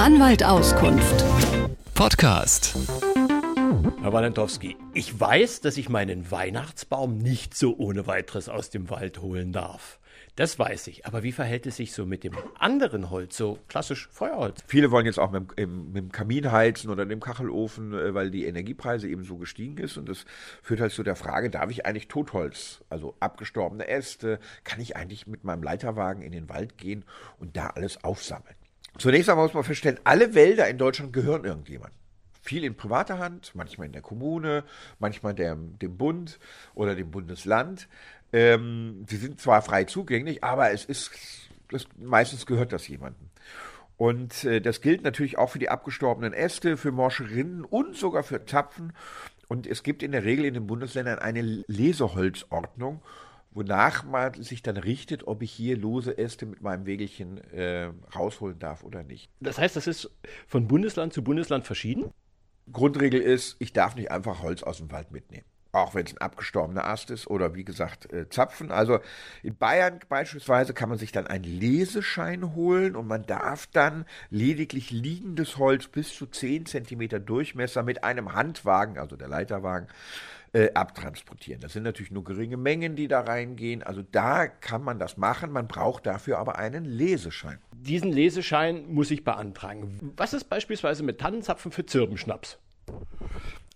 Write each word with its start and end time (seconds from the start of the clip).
Anwalt 0.00 0.42
Auskunft. 0.42 1.22
Podcast. 1.94 2.74
Herr 4.00 4.10
Walentowski, 4.14 4.78
ich 4.94 5.20
weiß, 5.20 5.60
dass 5.60 5.76
ich 5.76 5.90
meinen 5.90 6.30
Weihnachtsbaum 6.30 7.18
nicht 7.18 7.54
so 7.54 7.76
ohne 7.76 8.06
weiteres 8.06 8.48
aus 8.48 8.70
dem 8.70 8.88
Wald 8.88 9.20
holen 9.20 9.52
darf. 9.52 10.00
Das 10.36 10.58
weiß 10.58 10.86
ich. 10.86 11.04
Aber 11.04 11.22
wie 11.22 11.32
verhält 11.32 11.66
es 11.66 11.76
sich 11.76 11.92
so 11.92 12.06
mit 12.06 12.24
dem 12.24 12.32
anderen 12.58 13.10
Holz, 13.10 13.36
so 13.36 13.58
klassisch 13.68 14.08
Feuerholz? 14.10 14.62
Viele 14.66 14.90
wollen 14.90 15.04
jetzt 15.04 15.18
auch 15.18 15.32
mit, 15.32 15.58
dem, 15.58 15.92
mit 15.92 15.96
dem 15.96 16.12
Kamin 16.12 16.50
heizen 16.50 16.88
oder 16.88 17.04
dem 17.04 17.20
Kachelofen, 17.20 17.92
äh, 17.92 18.14
weil 18.14 18.30
die 18.30 18.46
Energiepreise 18.46 19.06
eben 19.06 19.24
so 19.24 19.36
gestiegen 19.36 19.76
ist. 19.76 19.98
Und 19.98 20.08
das 20.08 20.24
führt 20.62 20.80
halt 20.80 20.92
zu 20.92 21.02
der 21.02 21.14
Frage, 21.14 21.50
darf 21.50 21.70
ich 21.70 21.84
eigentlich 21.84 22.08
Totholz, 22.08 22.82
also 22.88 23.16
abgestorbene 23.20 23.86
Äste, 23.86 24.40
kann 24.64 24.80
ich 24.80 24.96
eigentlich 24.96 25.26
mit 25.26 25.44
meinem 25.44 25.62
Leiterwagen 25.62 26.22
in 26.22 26.32
den 26.32 26.48
Wald 26.48 26.78
gehen 26.78 27.04
und 27.38 27.58
da 27.58 27.66
alles 27.66 28.02
aufsammeln? 28.02 28.56
Zunächst 28.98 29.28
einmal 29.28 29.46
muss 29.46 29.54
man 29.54 29.64
feststellen, 29.64 30.00
alle 30.04 30.34
Wälder 30.34 30.68
in 30.68 30.78
Deutschland 30.78 31.12
gehören 31.12 31.44
irgendjemandem 31.44 32.00
viel 32.42 32.64
in 32.64 32.74
privater 32.74 33.18
Hand, 33.18 33.52
manchmal 33.54 33.86
in 33.86 33.92
der 33.92 34.02
Kommune, 34.02 34.64
manchmal 34.98 35.34
dem, 35.34 35.78
dem 35.78 35.96
Bund 35.96 36.38
oder 36.74 36.94
dem 36.94 37.10
Bundesland. 37.10 37.88
Ähm, 38.32 39.04
sie 39.08 39.16
sind 39.16 39.40
zwar 39.40 39.62
frei 39.62 39.84
zugänglich, 39.84 40.42
aber 40.42 40.72
es 40.72 40.84
ist, 40.84 41.10
das, 41.68 41.86
meistens 41.98 42.46
gehört 42.46 42.72
das 42.72 42.88
jemandem. 42.88 43.28
Und 43.96 44.44
äh, 44.44 44.60
das 44.60 44.80
gilt 44.80 45.02
natürlich 45.02 45.36
auch 45.36 45.50
für 45.50 45.58
die 45.58 45.68
abgestorbenen 45.68 46.32
Äste, 46.32 46.76
für 46.76 46.90
morsche 46.90 47.28
Rinden 47.28 47.64
und 47.64 47.96
sogar 47.96 48.22
für 48.22 48.44
Zapfen. 48.46 48.94
Und 49.48 49.66
es 49.66 49.82
gibt 49.82 50.02
in 50.02 50.12
der 50.12 50.24
Regel 50.24 50.44
in 50.44 50.54
den 50.54 50.66
Bundesländern 50.66 51.18
eine 51.18 51.42
Leseholzordnung, 51.42 53.02
wonach 53.52 54.04
man 54.04 54.42
sich 54.42 54.62
dann 54.62 54.76
richtet, 54.76 55.26
ob 55.26 55.42
ich 55.42 55.50
hier 55.50 55.76
lose 55.76 56.16
Äste 56.16 56.46
mit 56.46 56.60
meinem 56.60 56.86
Wägelchen 56.86 57.38
äh, 57.52 57.90
rausholen 58.14 58.58
darf 58.58 58.84
oder 58.84 59.02
nicht. 59.02 59.30
Das 59.40 59.58
heißt, 59.58 59.76
das 59.76 59.86
ist 59.86 60.10
von 60.46 60.68
Bundesland 60.68 61.12
zu 61.12 61.24
Bundesland 61.24 61.64
verschieden? 61.64 62.12
Grundregel 62.72 63.20
ist, 63.20 63.56
ich 63.58 63.72
darf 63.72 63.96
nicht 63.96 64.10
einfach 64.10 64.42
Holz 64.42 64.62
aus 64.62 64.78
dem 64.78 64.90
Wald 64.92 65.10
mitnehmen. 65.10 65.44
Auch 65.72 65.94
wenn 65.94 66.04
es 66.04 66.12
ein 66.12 66.18
abgestorbener 66.18 66.84
Ast 66.84 67.10
ist 67.10 67.28
oder 67.28 67.54
wie 67.54 67.64
gesagt 67.64 68.12
äh, 68.12 68.28
Zapfen. 68.28 68.72
Also 68.72 68.98
in 69.42 69.56
Bayern 69.56 70.00
beispielsweise 70.08 70.74
kann 70.74 70.88
man 70.88 70.98
sich 70.98 71.12
dann 71.12 71.28
einen 71.28 71.44
Leseschein 71.44 72.56
holen 72.56 72.96
und 72.96 73.06
man 73.06 73.24
darf 73.24 73.68
dann 73.68 74.04
lediglich 74.30 74.90
liegendes 74.90 75.58
Holz 75.58 75.86
bis 75.86 76.14
zu 76.14 76.26
10 76.26 76.66
cm 76.66 77.24
Durchmesser 77.24 77.84
mit 77.84 78.02
einem 78.02 78.34
Handwagen, 78.34 78.98
also 78.98 79.14
der 79.14 79.28
Leiterwagen, 79.28 79.86
äh, 80.52 80.72
abtransportieren. 80.74 81.60
Das 81.60 81.72
sind 81.72 81.84
natürlich 81.84 82.10
nur 82.10 82.24
geringe 82.24 82.56
Mengen, 82.56 82.96
die 82.96 83.08
da 83.08 83.20
reingehen. 83.20 83.82
Also 83.82 84.02
da 84.02 84.48
kann 84.48 84.82
man 84.82 84.98
das 84.98 85.16
machen. 85.16 85.52
Man 85.52 85.68
braucht 85.68 86.06
dafür 86.06 86.38
aber 86.38 86.58
einen 86.58 86.84
Leseschein. 86.84 87.58
Diesen 87.72 88.12
Leseschein 88.12 88.92
muss 88.92 89.10
ich 89.10 89.24
beantragen. 89.24 90.12
Was 90.16 90.32
ist 90.32 90.44
beispielsweise 90.44 91.02
mit 91.02 91.20
Tannenzapfen 91.20 91.72
für 91.72 91.86
Zirbenschnaps? 91.86 92.58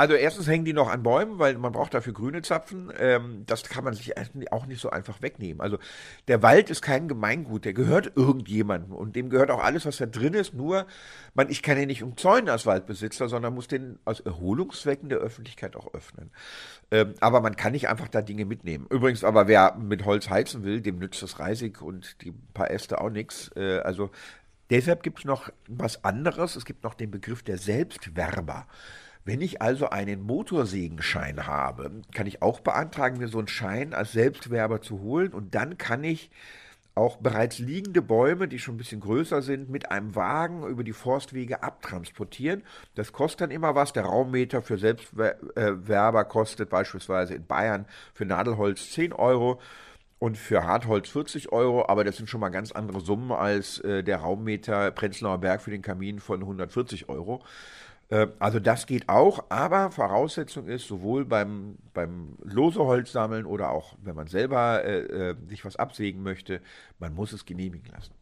Also 0.00 0.14
erstens 0.14 0.46
hängen 0.46 0.64
die 0.64 0.72
noch 0.72 0.88
an 0.88 1.02
Bäumen, 1.02 1.38
weil 1.38 1.58
man 1.58 1.72
braucht 1.72 1.92
dafür 1.92 2.14
grüne 2.14 2.40
Zapfen. 2.40 2.90
Ähm, 2.98 3.42
das 3.44 3.64
kann 3.64 3.84
man 3.84 3.92
sich 3.92 4.14
auch 4.50 4.64
nicht 4.64 4.80
so 4.80 4.88
einfach 4.88 5.20
wegnehmen. 5.20 5.60
Also 5.60 5.76
der 6.26 6.42
Wald 6.42 6.70
ist 6.70 6.80
kein 6.80 7.06
Gemeingut, 7.06 7.66
der 7.66 7.74
gehört 7.74 8.12
irgendjemandem 8.16 8.94
und 8.94 9.14
dem 9.14 9.28
gehört 9.28 9.50
auch 9.50 9.62
alles, 9.62 9.84
was 9.84 9.98
da 9.98 10.06
drin 10.06 10.32
ist. 10.32 10.54
Nur, 10.54 10.86
man, 11.34 11.50
ich 11.50 11.62
kann 11.62 11.76
ihn 11.76 11.88
nicht 11.88 12.02
umzäunen 12.02 12.48
als 12.48 12.64
Waldbesitzer, 12.64 13.28
sondern 13.28 13.52
muss 13.52 13.68
den 13.68 13.98
aus 14.06 14.20
Erholungszwecken 14.20 15.10
der 15.10 15.18
Öffentlichkeit 15.18 15.76
auch 15.76 15.92
öffnen. 15.92 16.30
Ähm, 16.90 17.12
aber 17.20 17.42
man 17.42 17.56
kann 17.56 17.72
nicht 17.72 17.90
einfach 17.90 18.08
da 18.08 18.22
Dinge 18.22 18.46
mitnehmen. 18.46 18.86
Übrigens, 18.88 19.22
aber 19.22 19.48
wer 19.48 19.74
mit 19.74 20.06
Holz 20.06 20.30
heizen 20.30 20.64
will, 20.64 20.80
dem 20.80 20.98
nützt 20.98 21.22
das 21.22 21.38
Reisig 21.38 21.82
und 21.82 22.22
die 22.22 22.32
paar 22.54 22.70
Äste 22.70 23.02
auch 23.02 23.10
nichts. 23.10 23.50
Äh, 23.54 23.80
also 23.80 24.08
deshalb 24.70 25.02
gibt 25.02 25.18
es 25.18 25.24
noch 25.26 25.50
was 25.68 26.04
anderes. 26.04 26.56
Es 26.56 26.64
gibt 26.64 26.84
noch 26.84 26.94
den 26.94 27.10
Begriff 27.10 27.42
der 27.42 27.58
Selbstwerber. 27.58 28.66
Wenn 29.24 29.42
ich 29.42 29.60
also 29.60 29.90
einen 29.90 30.22
Motorsägenschein 30.22 31.46
habe, 31.46 31.90
kann 32.14 32.26
ich 32.26 32.42
auch 32.42 32.60
beantragen, 32.60 33.18
mir 33.18 33.28
so 33.28 33.38
einen 33.38 33.48
Schein 33.48 33.92
als 33.92 34.12
Selbstwerber 34.12 34.80
zu 34.80 35.00
holen 35.00 35.32
und 35.32 35.54
dann 35.54 35.76
kann 35.76 36.04
ich 36.04 36.30
auch 36.94 37.18
bereits 37.18 37.58
liegende 37.58 38.02
Bäume, 38.02 38.48
die 38.48 38.58
schon 38.58 38.74
ein 38.74 38.78
bisschen 38.78 39.00
größer 39.00 39.42
sind, 39.42 39.70
mit 39.70 39.90
einem 39.90 40.14
Wagen 40.14 40.66
über 40.66 40.84
die 40.84 40.92
Forstwege 40.92 41.62
abtransportieren. 41.62 42.62
Das 42.94 43.12
kostet 43.12 43.42
dann 43.42 43.50
immer 43.50 43.74
was. 43.74 43.92
Der 43.92 44.04
Raummeter 44.04 44.62
für 44.62 44.76
Selbstwerber 44.76 46.24
kostet 46.24 46.68
beispielsweise 46.68 47.34
in 47.34 47.46
Bayern 47.46 47.86
für 48.12 48.24
Nadelholz 48.24 48.90
10 48.90 49.12
Euro 49.12 49.60
und 50.18 50.36
für 50.36 50.64
Hartholz 50.64 51.08
40 51.08 51.50
Euro, 51.52 51.86
aber 51.88 52.04
das 52.04 52.18
sind 52.18 52.28
schon 52.28 52.40
mal 52.40 52.50
ganz 52.50 52.72
andere 52.72 53.00
Summen 53.00 53.32
als 53.32 53.78
äh, 53.78 54.04
der 54.04 54.18
Raummeter 54.18 54.90
Prenzlauer 54.90 55.38
Berg 55.38 55.62
für 55.62 55.70
den 55.70 55.80
Kamin 55.80 56.18
von 56.18 56.40
140 56.40 57.08
Euro. 57.08 57.42
Äh, 58.10 58.26
also 58.38 58.60
das 58.60 58.86
geht 58.86 59.08
auch, 59.08 59.44
aber 59.48 59.90
Voraussetzung 59.90 60.66
ist, 60.66 60.86
sowohl 60.86 61.24
beim, 61.24 61.76
beim 61.94 62.36
lose 62.42 62.80
Holz 62.80 63.12
sammeln 63.12 63.46
oder 63.46 63.70
auch 63.70 63.96
wenn 64.02 64.16
man 64.16 64.26
selber 64.26 64.84
äh, 64.84 65.30
äh, 65.30 65.36
sich 65.48 65.64
was 65.64 65.76
absägen 65.76 66.22
möchte, 66.22 66.60
man 66.98 67.14
muss 67.14 67.32
es 67.32 67.46
genehmigen 67.46 67.90
lassen. 67.92 68.12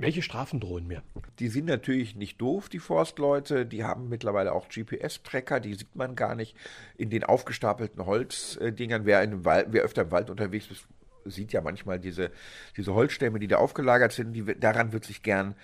Welche 0.00 0.22
Strafen 0.22 0.60
drohen 0.60 0.86
mir? 0.86 1.02
Die 1.40 1.48
sind 1.48 1.64
natürlich 1.64 2.14
nicht 2.14 2.40
doof, 2.40 2.68
die 2.68 2.78
Forstleute. 2.78 3.66
Die 3.66 3.82
haben 3.82 4.08
mittlerweile 4.08 4.52
auch 4.52 4.68
GPS-Tracker, 4.68 5.58
die 5.58 5.74
sieht 5.74 5.96
man 5.96 6.14
gar 6.14 6.36
nicht 6.36 6.54
in 6.96 7.10
den 7.10 7.24
aufgestapelten 7.24 8.06
Holzdingern. 8.06 9.06
Wer, 9.06 9.24
in 9.24 9.44
Wald, 9.44 9.68
wer 9.70 9.82
öfter 9.82 10.02
im 10.02 10.12
Wald 10.12 10.30
unterwegs 10.30 10.70
ist, 10.70 10.86
sieht 11.30 11.52
ja 11.52 11.60
manchmal 11.60 11.98
diese, 11.98 12.30
diese 12.76 12.94
Holzstämme, 12.94 13.38
die 13.38 13.48
da 13.48 13.56
aufgelagert 13.56 14.12
sind, 14.12 14.32
die, 14.32 14.44
daran 14.58 14.92
wird 14.92 15.04
sich 15.04 15.22
gern, 15.22 15.54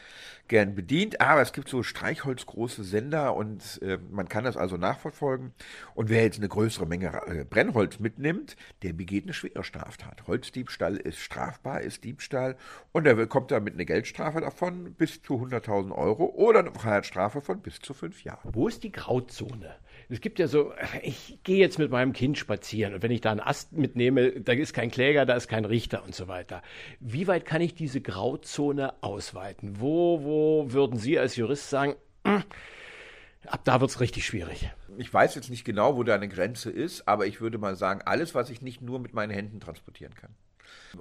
gern 0.48 0.75
bedient. 0.75 1.20
Aber 1.20 1.41
es 1.41 1.52
gibt 1.52 1.69
so 1.69 1.82
streichholzgroße 1.82 2.84
Sender 2.84 3.34
und 3.34 3.80
äh, 3.82 3.98
man 4.10 4.28
kann 4.28 4.44
das 4.44 4.56
also 4.56 4.76
nachverfolgen. 4.76 5.52
Und 5.94 6.08
wer 6.08 6.22
jetzt 6.22 6.38
eine 6.38 6.48
größere 6.48 6.86
Menge 6.86 7.20
äh, 7.26 7.44
Brennholz 7.44 7.98
mitnimmt, 7.98 8.56
der 8.82 8.92
begeht 8.92 9.25
eine 9.25 9.34
schwere 9.34 9.64
Straftat. 9.64 10.26
Holzdiebstahl 10.26 10.97
ist 10.97 11.19
strafbar, 11.19 11.81
ist 11.81 12.04
Diebstahl 12.04 12.56
und 12.92 13.06
er 13.06 13.14
bekommt 13.14 13.50
damit 13.50 13.75
eine 13.75 13.86
Geldstrafe 13.86 14.41
davon 14.41 14.94
bis 14.94 15.22
zu 15.22 15.34
100.000 15.34 15.92
Euro 15.92 16.26
oder 16.26 16.60
eine 16.60 16.72
Freiheitsstrafe 16.72 17.41
von 17.41 17.60
bis 17.60 17.81
zu 17.81 17.94
fünf 17.94 18.22
Jahren. 18.25 18.50
Wo 18.52 18.69
ist 18.69 18.82
die 18.82 18.92
Grauzone? 18.92 19.76
Es 20.09 20.21
gibt 20.21 20.38
ja 20.38 20.47
so, 20.47 20.72
ich 21.03 21.38
gehe 21.44 21.59
jetzt 21.59 21.78
mit 21.78 21.91
meinem 21.91 22.12
Kind 22.12 22.38
spazieren 22.38 22.94
und 22.94 23.03
wenn 23.03 23.10
ich 23.10 23.21
da 23.21 23.31
einen 23.31 23.41
Ast 23.41 23.72
mitnehme, 23.72 24.41
da 24.41 24.53
ist 24.53 24.75
kein 24.75 24.91
Kläger, 24.91 25.27
da 25.27 25.34
ist 25.34 25.49
kein 25.49 25.65
Richter 25.65 26.05
und 26.05 26.15
so 26.15 26.28
weiter. 26.28 26.62
Wie 27.00 27.27
weit 27.27 27.44
kann 27.44 27.60
ich 27.60 27.75
diese 27.75 28.00
Grauzone 28.00 28.94
ausweiten? 29.03 29.81
Wo, 29.81 30.22
wo 30.22 30.72
würden 30.72 30.99
Sie 30.99 31.19
als 31.19 31.37
Jurist 31.37 31.71
sagen, 31.71 31.97
ab 32.25 33.60
da 33.65 33.81
wird 33.81 33.91
es 33.91 34.00
richtig 34.00 34.27
schwierig? 34.27 34.71
Ich 34.97 35.12
weiß 35.12 35.34
jetzt 35.34 35.50
nicht 35.50 35.65
genau, 35.65 35.97
wo 35.97 36.03
da 36.03 36.15
eine 36.15 36.28
Grenze 36.28 36.71
ist, 36.71 37.09
aber 37.09 37.26
ich 37.26 37.41
würde 37.41 37.59
mal 37.59 37.76
sagen, 37.76 38.00
alles, 38.05 38.34
was 38.34 38.50
ich 38.50 38.62
nicht 38.62 38.82
nur 38.82 38.99
mit 39.00 39.15
meinen 39.15 39.31
Händen 39.31 39.61
transportieren 39.61 40.15
kann. 40.15 40.34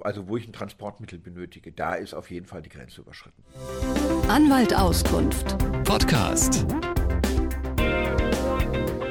Also 0.02 0.28
wo 0.28 0.36
ich 0.36 0.46
ein 0.48 0.52
Transportmittel 0.52 1.18
benötige, 1.18 1.72
da 1.72 1.94
ist 1.94 2.14
auf 2.14 2.30
jeden 2.30 2.46
Fall 2.46 2.62
die 2.62 2.68
Grenze 2.68 3.00
überschritten. 3.00 3.42
Anwalt 4.28 4.74
Auskunft. 4.74 5.56
Podcast. 5.84 6.66
thank 8.74 8.88
you 8.88 9.03